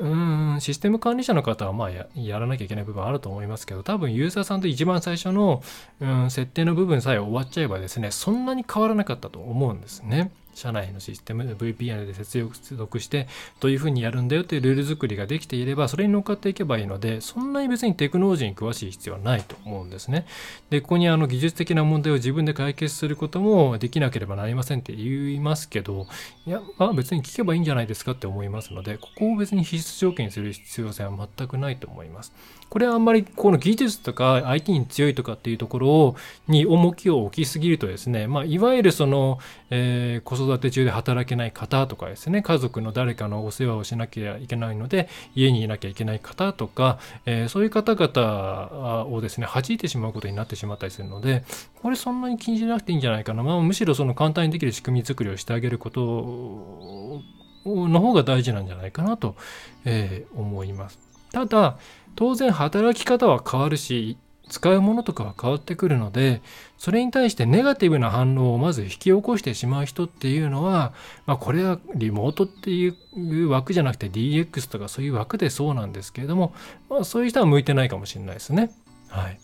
[0.00, 5.62] うんシステム管理者の方はまあやらなきゃいけない部分あると思いますけど多分ユーザーさんと一番最初の
[6.00, 10.32] うん設定の部分さえ終わっちゃえばですねそんなに変わらなかったと思うんですね。
[10.54, 13.28] 社内のシステム VPN で接続して
[13.60, 20.26] どういうふうにやるんだよっていうルール作りができていればそれに乗っかっていけばいいのでそんなに別にテクノロジーに詳しい必要はないと思うんですね。
[20.70, 26.06] でここにあの技術的な問題を自分で解決することもできなければなりませんって言いますけど
[26.46, 32.32] いやまあ別に聞けばいいんじゃないですかって思いますのでここを別に必須条件にする必要性は全くないと思います。
[32.74, 36.16] これはあんまりこの技術とか IT に強いとかっていうところ
[36.48, 39.38] に重きを置きすぎるとですね、まあ、いわゆるその、
[39.70, 51.44] えー、子育て中で働けない方とかですね家族の誰かのお世話をしなきゃいけないので家にいなきゃいけない方とか、えー、そういう方々をですね弾いてしまうことになってしまったりするので
[51.80, 57.22] これそんなに気にしなくていいんじゃないかな、まあ、むしろその簡単にできる仕組み作りをしてあげること
[57.64, 59.36] の方が大事なんじゃないかなと、
[59.84, 61.03] えー、思います。
[61.34, 61.78] ただ
[62.14, 64.16] 当然働き方は変わるし
[64.48, 66.42] 使うものとかは変わってくるので
[66.78, 70.92] それに対してネガティブな反応をまず引き起こしてしまう人っていうのは、
[71.26, 76.54] まあ、これはリモートっていう枠じゃなくて DX とかそういう枠でそうなんですけれども、
[76.88, 78.70] まあ、そういう人は向いてないかもしれないですね。
[79.08, 79.40] はい。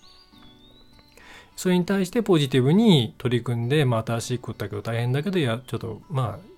[1.57, 6.50] それに対してポジティブに取り組んで、まあ、新しいことだけど大変だけどやちょっとまあ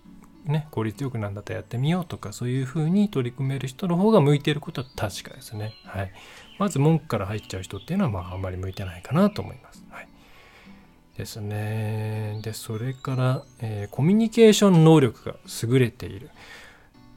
[0.44, 5.74] ね、効率よくなんだったらやってみようとかそういうふうに取り組める人の方が向いていることは確かですね。
[5.84, 6.12] はい、
[6.58, 9.84] まず文句から入っちゃう人っていうのはまああんまり向いてないかなと思います。
[9.90, 10.08] はい、
[11.16, 12.40] ですね。
[12.42, 16.30] でそれから、えー、コミュニケーション能力が優れている。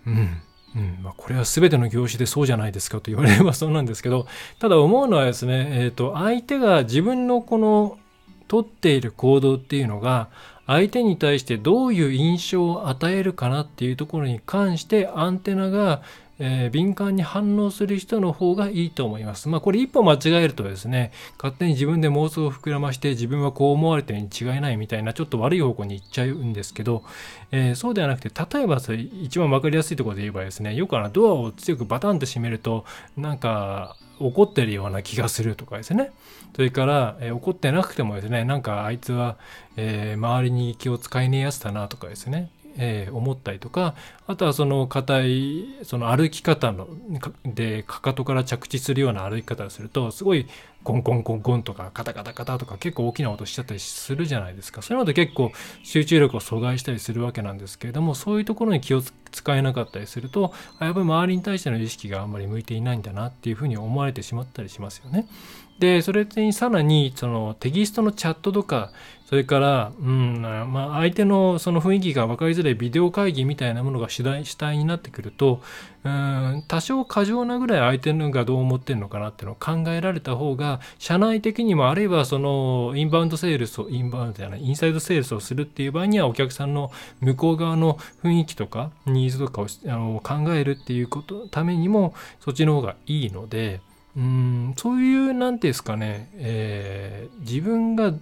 [0.06, 0.42] うん
[0.76, 4.28] うんまあ、これは全ての業種でそうじゃないですかと言われれば そうなんですけど
[4.60, 7.98] ただ思うのはですね、えーと相手が自分のこの
[8.48, 10.30] 取っている行動っていうのが
[10.68, 16.02] 相手に対してどういう印象を与えるかなっていうところに関してアンテナが、
[16.38, 19.48] えー、敏感に反応する人の方がいいと思います。
[19.48, 27.04] まあこれ一歩間違えるとですね、勝手に自分で妄想を膨らまして自分はこう思われてるに違いないみたいなちょっと悪い方向に行っちゃうんですけど、
[27.52, 32.84] えー、そうではなくて、例えばそれ一番わかりやすいところで言えばですね、よくあのドアを強くバタンと閉めると、
[33.16, 36.12] なんか怒ってるような気がするとかですね。
[36.56, 39.38] それから、えー、怒ってなくてもですね、なんかあいつは、
[39.76, 43.96] えー、周りに気を使えねえやつだなとかですね、え、思ったりとか、
[44.28, 46.88] あとはその硬い、その歩き方の
[47.46, 50.48] で、かかとから着地するような歩き方をすると、すごい
[50.84, 54.82] ゴンゴンゴンゴンとかカタカタカタとか結構大きな音しちゃったりするじゃないですか。
[54.82, 55.52] それまで結構
[55.84, 65.28] 集中力を阻害したりするわけなんですけれども、そういうところに気を使えなかったりすると、やっぱり周りに対しての意識があんまり向いていないんだなっていうふうに思われてしまったりしますよね。
[65.80, 68.92] で、それにさらに、そのテキストのチャットとか、
[69.26, 75.62] それから、うん、まあ、相手のその雰囲気が分かりづらいビデオ会議みたいなものが主題主体になってくると、
[76.04, 93.82] うん、多少過剰なぐらい相手のがどう思ってるのかなっていうのを考えられた方が、社内的にも、あるいはその、インバウンドセールスを、インバウンドじゃない、インサイドセールスをするっていう場合には、お客さんの向こう側の雰囲気とか、ニーズとかをあの考えるっていうこと、ためにも、そっちの方がいいので、
[94.18, 98.14] うんそういう何て言うんですかね、えー、自分が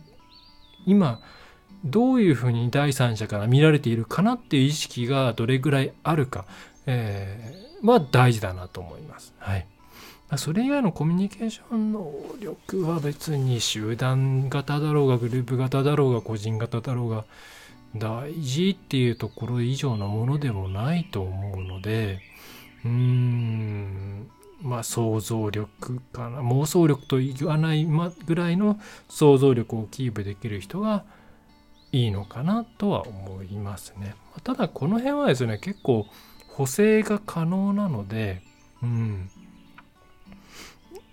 [0.86, 1.20] 今
[1.86, 6.46] どういうふうに第三者から見られているかなっていう意識がどれぐらいあるか、
[6.86, 9.34] えー、は大事だなと思います。
[9.38, 9.68] はい。
[10.38, 17.26] それ以外のコミュニケーション能力は別に集団型だろうがグループ型だろうが個人型だろうが
[17.96, 22.20] 大事っていうところ以上のものでもないと思うので
[22.84, 24.28] うーん
[24.64, 31.04] まあ、想像力かな妄想力と言わないぐらいの想像力をキープできる人が
[31.92, 34.16] いいのかなとは思いますね。
[34.44, 36.08] ただこの辺はですね結構
[36.48, 38.42] 補正が可能なので、
[38.82, 39.30] うん、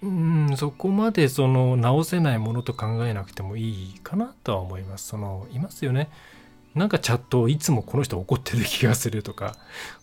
[0.03, 0.07] う
[0.53, 5.09] ん、そこまでその直せないものと考えなくてもいいかなとは思います。
[5.09, 6.09] そのいますよね。
[6.75, 9.57] なんかチャットをいつもこの人怒ってる気がするとか、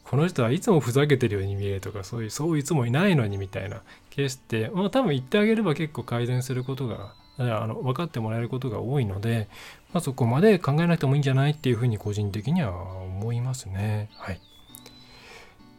[0.04, 9.48] この人はいつもふざけてるように見えるとか、そういう、そういつもいないのにみたいなケースって、まあ多分言ってあげれば結構改善することが、あの分かってもらえることが多いので、
[9.94, 14.10] まあ、そこまで考えなくてもいいんじゃないっていうふうに個人的には思いますね。
[14.16, 14.42] はい。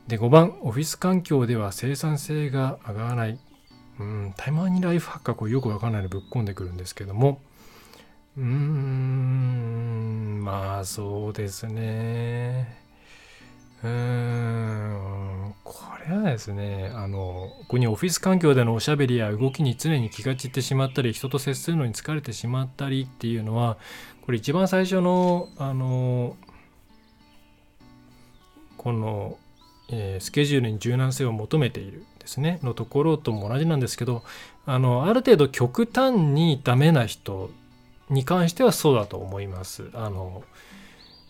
[0.06, 3.38] で、5番、オフィス環境では生産性が上がらない。
[3.98, 7.40] うん、タイマーにライフハッカーこれよくわかんないのぶっ込んでくるんですけども、
[8.38, 12.78] うーん、まあそうですね。
[13.82, 23.76] うーん、これはですね、あの、ここにオフィス環境でのおしゃべりや動きに常に気が散ってしまったり、人と接するのに疲れてしまったりっていうのは、
[24.24, 26.36] これ一番最初の、あの、
[28.76, 29.36] この、
[29.90, 34.22] えー、スケジュールに柔軟性を求めているですね、のところとも同じなんですけど、
[34.64, 37.50] あの、ある程度極端にダメな人
[38.10, 39.90] に関してはそうだと思います。
[39.94, 40.42] あの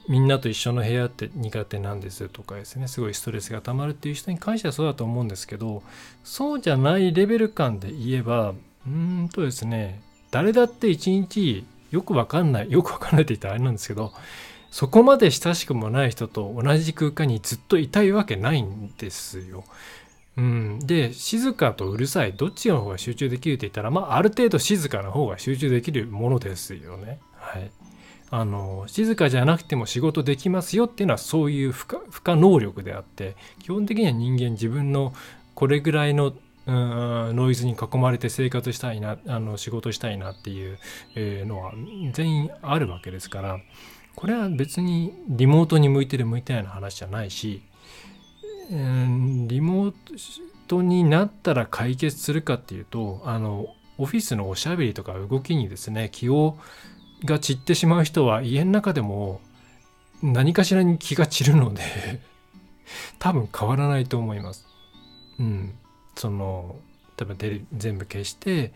[0.08, 5.82] みんなと一緒の部屋って苦手なんですとかですねすごいストレスが溜まるっていう人に関してはそうだと思うんですけど
[6.24, 8.54] そうじゃないレベル感で言えば
[8.86, 14.14] うんとですね誰だって一日よくわかんないよくわかんないって言ったらあれなんですけど
[14.70, 19.64] そこまで親しくもない人と同じ空間にずっといたいわけないんですよ。
[20.38, 27.18] うん、で静かとうるさいどっちの方が集中できるって言ったら、まあ、ある程度静かな方が集中できるものですよね。
[27.34, 27.70] はい、
[28.30, 35.12] あの静かじゃなくても仕事できますよっていうのはそういう不可不可能力であって基本的には人間自分の
[35.56, 36.32] これぐらいの
[36.68, 40.78] ノイズに囲まれて生活したいなあの仕事したいなっていう、
[41.46, 41.72] のは
[42.12, 43.58] 全員あるわけですから
[44.14, 47.62] これは別にリモートに向いてる向いてないの話じゃないし
[48.70, 49.94] リモー
[50.66, 56.58] トになったら解決するかっていうとあのオフィスのおしゃべりとか動きにですね気を
[57.24, 59.40] が散ってしまう人は家の中でも
[60.22, 61.82] 何かしらに気が散るので
[63.18, 64.66] 多分変わらないと思います。
[65.38, 65.74] うん。
[66.16, 66.76] その
[67.16, 68.72] 多分テレ全部消して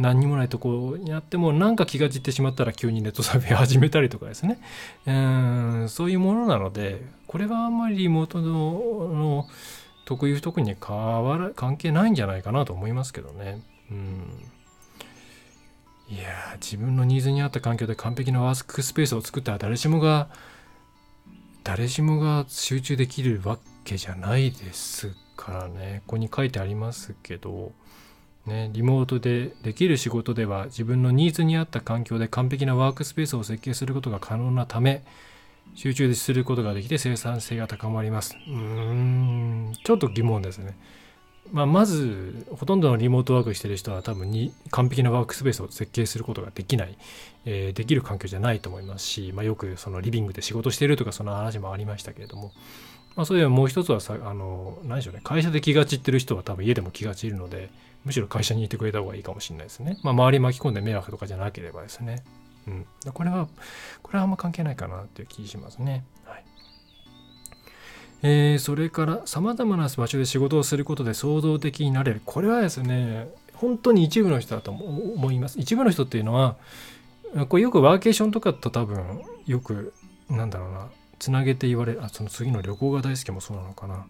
[0.00, 4.60] 何にもないとこにあってもなんか気が散ってしまったら急にネットサーフィン始めたりとかですね。
[5.06, 9.46] うんそういうものなのでこれはあんまりリモートの
[10.06, 13.62] 得意不得意に変わら関係ないんじゃないかなと思いますけどね。
[13.90, 14.44] うん。
[16.08, 20.28] いや自分のニーズに合った環境で完璧なワークスペースを作ったら誰しもが
[21.62, 26.02] 誰しもが集中できるわけじゃないですからね。
[26.06, 27.72] ここに書いてありますけど。
[28.46, 35.02] ね、リモートでできる仕事では自分のニーズに合った環境で完璧なワークスペースを設計することが可能なため
[35.74, 38.36] 集中することができて生産性が高まります。
[38.48, 40.76] うーんちょっと疑問ですね。
[41.52, 46.96] まあ、まずほとんどのリモートワークしてる人は多分に完璧なワークスペースを設計することができない、
[47.44, 52.52] えー、できる環境じゃないと思いますし、まあ、よくそのリビングで仕事してるとかその話もありましたけれども、
[53.16, 57.70] まあ、そういうもう一つはさあの何でしょうね会社で気が散ってる人は多分家でも気が散るので
[58.04, 59.98] むしろ会社にいてくれた方がいいかもしれないですね。
[60.02, 62.22] まあ、周り巻き込んで迷惑とかじゃなければですね。
[62.66, 62.86] うん。
[63.12, 63.48] これは、
[64.02, 66.04] これはあんま関係ないかなっていう気しますね。
[66.24, 66.44] はい。
[68.22, 72.22] えー、それから、様々な場所で仕事をすることで創造的になれる。
[72.24, 73.28] これはですね、
[73.60, 76.56] 本当に一部の人だと思います一部の人っていうのは
[77.48, 79.92] これよくワーケーションとかと多分よく
[80.30, 80.88] なんだろうな
[81.18, 84.06] つなげて言われるあその次の旅行が大好きもそうなのかな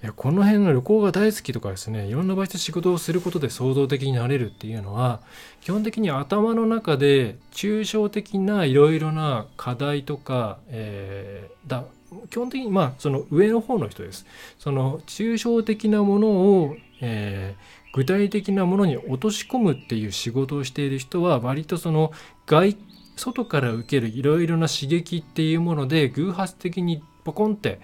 [0.00, 5.20] いやこの辺の旅行が大好きとかですねいろんな場所で仕事をすることで創造的になれるっていうのは
[5.60, 11.84] 基本的に頭の中で抽象的ないろいろな課題とか、えー、だ
[12.30, 14.24] 基本的にまあその上の方の人です。
[14.58, 22.12] その抽象的なものを、えー、具体的なものに落とし込むっていう仕事をしている人は割とその
[22.46, 22.76] 外
[23.16, 27.80] 外から受けるいろいろな刺激っていうもので偶発的にポコンって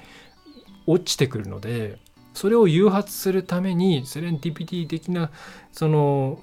[0.86, 1.98] 落ちてくるので
[2.34, 5.30] それを誘発するためにセレンティピティ的な
[5.72, 6.38] その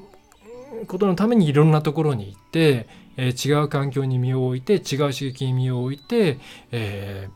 [0.87, 2.87] ことのためにいろんなところに行って、
[3.17, 4.81] えー、違う環境に身を置いて違う
[5.13, 6.39] 刺激に身を置いて、
[6.71, 7.29] え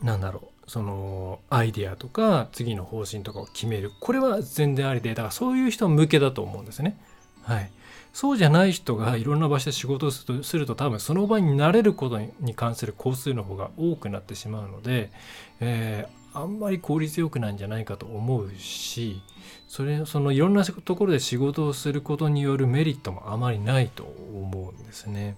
[0.00, 6.98] ー、なんだろうそのアイデアとか次の方針とかを決めるこれは全然ありでだからそういう人向けだと思うんですね。
[7.42, 7.70] はい、
[8.14, 15.10] そうじゃない人がいろんな場所で仕事をするとすると多分その場に慣れることに関する工数の方が多くなってしまうので、
[15.60, 19.22] えーあんまり効率よくないんじゃないかと思うし
[19.68, 25.36] それそのいろんなところで仕事をすることによるメリットもあまりないと思うんですね。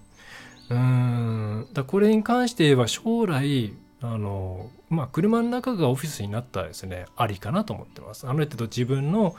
[0.69, 8.27] うんだこれに関して言えば将来あのまあ車の中がオフィスになったらですねありかなと思ってます。
[8.27, 9.35] ある程度自分の、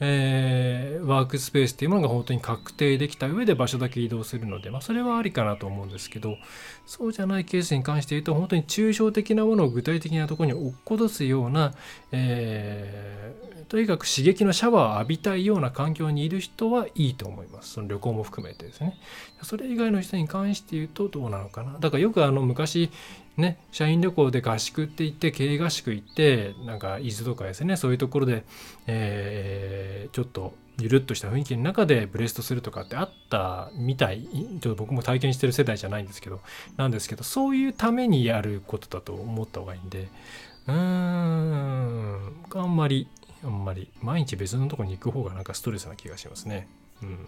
[0.00, 6.36] えー、ワークスペースっていうものが本当に確定できた上で場所だけ移動するので、まあ、それはありかなと思うんですけど
[6.86, 11.72] そうじゃないケースに関して言うと本当に抽象的なものを具体的なところに落っことすような、
[12.10, 17.74] えー、とにかく刺激のシャワーを浴びたいような環境にいる人はいいと思います。
[17.74, 18.98] その旅行も含めてですね。
[19.44, 21.78] それ以外の人に関して言うとどうなのかな。
[21.78, 22.90] だからよくあの昔
[23.40, 28.44] ね、社員旅行で合宿って言って経営合宿行ってなんか伊豆とかですねそういうところで、
[28.86, 34.22] えー、ちょっとゆるっとした雰囲気の中でブレストするとかってあったみたい。
[34.22, 36.40] ちょっと僕も体験してる世代じゃないんですけど
[36.76, 40.08] なんですけどそういうためにやることだと思った方がいいんで。
[40.66, 42.34] うーん。
[42.54, 43.08] あんまり
[43.44, 46.68] あんまり毎日別のとこに行く方がなんかストレスな気がしますね。
[47.02, 47.18] うん。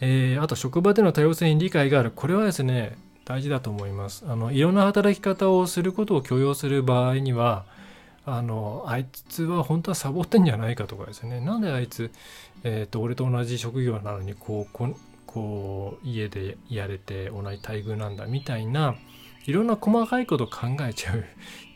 [0.00, 2.10] えー、あと職場での多様性に理解がある。
[2.10, 7.64] これはですね大事だと思いますあのいろんな働き方をすることを許容する場合には
[8.26, 12.10] あのあいつは本当はサボってんじゃないかとかですねなんであいつ、
[12.64, 14.94] えーと、俺と同じ職業なのにこうこ
[15.26, 18.96] こう家でやれて同じ待遇なんだみたいな
[19.46, 21.24] いろんな細かいこと考えちゃう っ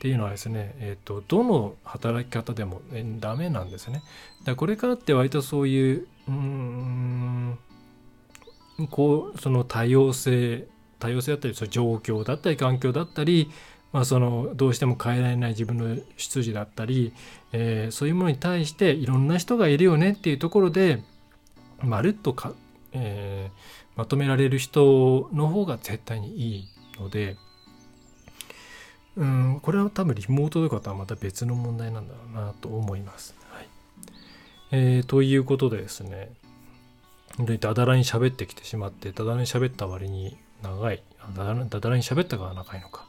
[0.01, 4.03] ていうのはですね、えーと、どの働き方でも、えダメなんですね。
[4.45, 7.59] だこれからって割とそういううん
[8.91, 10.67] こうその多様性
[10.99, 13.51] 多様性だったりその状況だったり環境だったり、
[13.93, 17.13] まあ、そのどうしても変えられない自分の出自だったり、
[17.53, 21.03] えー、そういうものに対していろんな人がいるよねっていうところで
[21.83, 22.53] まるっとか、
[22.93, 26.69] えー、まとめられる人の方が絶対にいい
[26.99, 27.37] ので。
[29.17, 33.37] うんこれは多分リモートとかとはまた別の問題なんだろうなと思います。
[33.51, 33.69] はい
[34.73, 36.33] えー、ということでですね
[37.37, 41.03] 本当にだだらに喋ってきてしまってだだらに喋った割に長い。
[41.37, 43.07] だだだだらに喋ったから長いのか。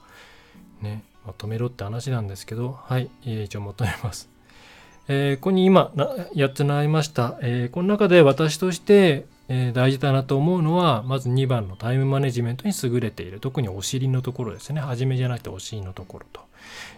[0.81, 1.03] ね。
[1.25, 2.79] まとめろって話なんですけど。
[2.83, 4.29] はい、えー、一応まとめます。
[5.07, 13.39] えー、ここに今8つ並びました、えー、この中で私として、えー、大事だなと思うのはまず2番のタイムマネジメントに優れている。
[13.39, 14.81] 特にお尻のところですね。
[14.81, 16.41] 初めじゃなくてお尻のところと、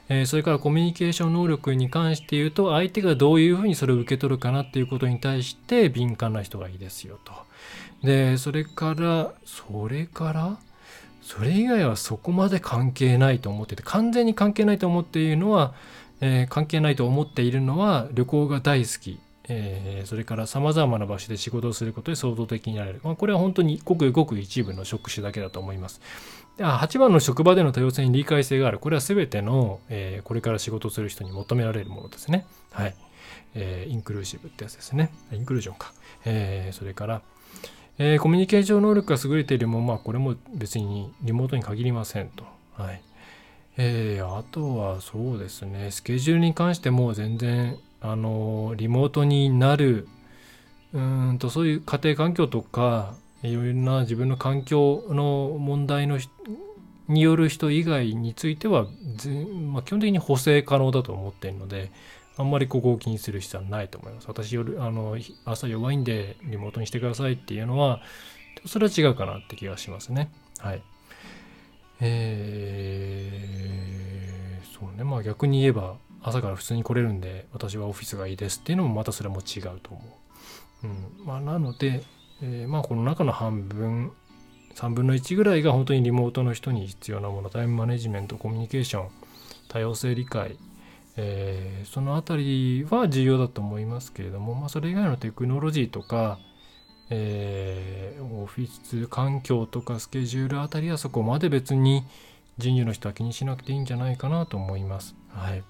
[0.08, 7.47] えそれからコミュニケーション能力に関して言うと相手がどういうふうにそれを受け取るかなっていうことに対して敏感な人がいいですよと。
[8.04, 10.58] でそれからそれから？
[11.22, 15.74] それ以外はそこまで関係ないと思ってて完全に関係ないと思っているのは、
[16.22, 19.20] えー、関係ないと思っているのは旅行が大好き、
[19.50, 26.00] えー、それからさまざまな場所で仕事をすることで創造的になれる、まあ、これは本当にごくごく一部の職種だけだと思います。
[26.58, 28.80] 8番の職場での多様性に理解性がある。
[28.80, 32.48] これは全ての、えー、これから仕事をする人に求められるものですね。
[32.72, 32.96] はい。
[33.54, 35.12] えー、インクルーシブってやつですね。
[35.32, 35.94] インクルージョンか。
[36.26, 37.22] えー、それから、
[38.00, 42.44] えー、コミュニケーション能力が優れているも、まあ、これも別にリモートに限りませんと。
[42.74, 43.02] はい。
[43.78, 50.08] えー、あとはそうですね、スケジュールに関しても全然、あの、リモートになる、
[50.94, 56.20] うんと、そういう家庭環境とか、いろいろな自分の環境の問題の
[57.08, 58.88] による人以外については、
[59.72, 61.92] まあ、基本的に補正可能だと思っているので、
[62.38, 64.28] あんまりここを気にする必要はないと思います。
[64.28, 68.02] 私夜、あの、朝弱いんでリモートにしてくださいっていうのは、
[68.66, 70.32] それは違うかなって気がしますね。
[70.60, 70.82] はい。
[72.00, 75.04] えー、そうね。
[75.04, 80.02] まあ逆に言えば、朝から普通に来れるんで私はオフィスがいいですっていうのもまたそれも違うと思
[80.84, 80.88] う。
[80.88, 82.04] うんまあ、なので、
[82.42, 84.12] えー、まあこの中の半分
[84.76, 89.10] 3分の1ぐらいが本当にリモートの人に必要なものタイムマネジメントコミュニケーション
[89.70, 90.58] 多様性理解、
[91.18, 96.38] えー、その辺りは重要だと思いますけれども、まあ、それ以外のテクノロジーとか、
[97.10, 102.06] えー、オフィス環境とかスケジュールあたりはそこまで別に
[102.60, 105.16] 人事の人は気にしなくていいんじゃないかなと思います。
[105.30, 105.64] はい、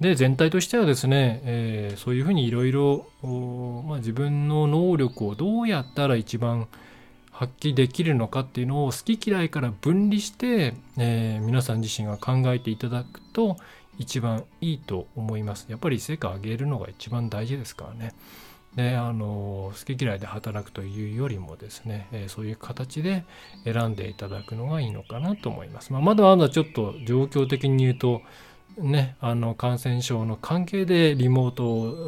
[0.00, 3.06] で全体としてはですね、えー、そういうふうにいろいろ
[3.98, 6.68] 自分の能力をどうやったら一番
[7.40, 13.56] 発揮できるのかっていうのを好き嫌いから分離して、えー、皆さん自身が考えていただくと
[14.00, 15.66] 一番いいと思います。
[15.68, 18.14] やっぱり成果を上げるのが一番大事ですからね。
[18.74, 23.24] であの好き嫌いで働くというよりもですね、えー、そういう形で
[23.64, 25.92] 選んでいただくのがいいのかなと思います。
[25.92, 28.22] まあ、まだまだちょっと状況的に言うと
[28.78, 31.54] ね、あの感染症の関係でリモー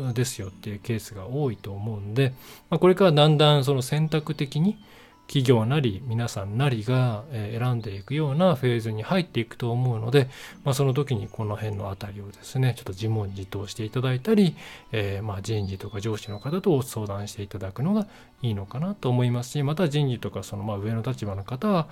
[0.09, 2.32] トですよっていうケースが多いと思うんで、
[2.70, 4.78] まあ、これからだんだんその選択的に
[5.26, 10.28] 企業なり皆さんなりが選んでいくようなフェーズに入っていくと思うので、
[10.64, 14.54] まあ、その時にこの辺のあたりをですねちょっと自問自答していただいたり、
[14.92, 18.06] えー、ま人事とか上司の方と相談していただくのが
[18.42, 21.88] いいのかなと思いますしまた人事とかそのま上の立場の方は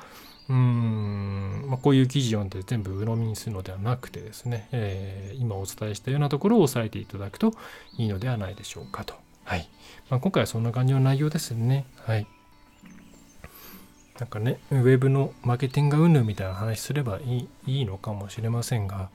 [0.51, 7.55] うーん、まあ、こういう記事読んで全部鵜呑みにするのではなくてですね、えー、今お伝えしたようなところを押さえていただくと
[7.97, 9.15] いいのではないでしょうかと。
[9.45, 9.69] はい
[10.11, 11.87] まあ、今回はそんな感じの内容ですね。
[12.05, 12.27] はい。
[14.21, 19.09] なんかね、ウェブのマーケティングがうぬみたいな話すればいいいいのかもしれませんが、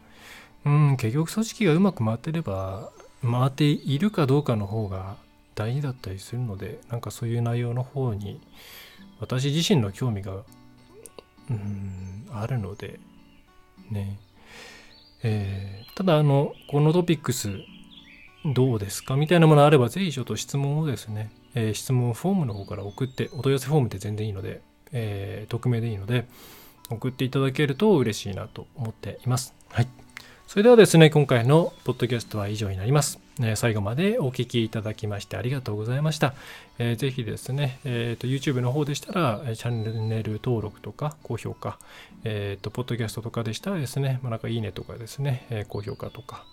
[0.66, 2.89] うん、結局組織がうまく回ってれば、
[3.22, 5.16] 回っているかどうかの方が
[5.53, 8.41] 大事だったりするので、なんかそういう内容の方に、
[9.20, 10.38] 私自身の興味が、
[11.51, 12.99] うん、あるので、
[13.91, 14.18] ね。
[15.22, 17.49] えー、ただ、あの、このトピックス、
[18.43, 24.62] どうですかみたいなものあれば、ぜひちょっと質問をですね、えー、質問フォームの方から送って、お問い合わせフォームで全然いいので、
[24.92, 26.26] えー、匿名でいいので
[26.90, 29.54] 送っていただけると嬉しいなと思っています。
[29.70, 29.88] はい。
[30.48, 33.20] それではですね、今回のポッドキャストは以上になります。
[33.42, 36.34] え最後までお聴きいただきましてありがとうございました。
[36.78, 41.80] えー、ぜひですね、えーと、YouTube の方でしたら、チャンネル登録とか高評価、
[42.24, 46.46] えっ、ー、と、ポッドキャストとかでしたらですね、まあ、なんかいいねとかですね、えー、高評価とか、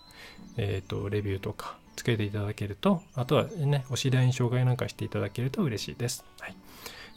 [0.56, 6.24] えっ、ー、と、レビューとかつけていただけると、あとはね、お知り合いに紹介なんかしていただけると嬉しいです。
[6.40, 6.56] はい。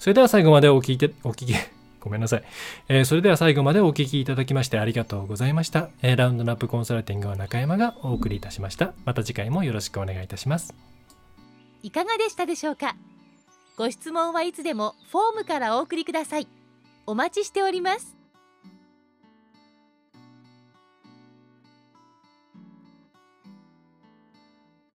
[0.06, 1.56] それでは最後までお聞いて、お聞き、
[2.00, 2.44] ごめんなさい。
[2.90, 5.90] えー、それでは最後までお聞きいただきましてありがとうございました。
[6.04, 8.94] えー、ラウンドナップコンサルティングは中山がお送りいたしました。
[9.04, 10.76] また次回もよろしくお願いいたします。
[11.82, 12.96] いかがでしたでしょうか？
[13.78, 16.48] ご質問はいつでもフォームからお送りください。
[17.08, 18.16] お待ちしております。